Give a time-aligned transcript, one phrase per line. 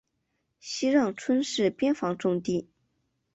[0.59, 2.67] 西让村是边防重地。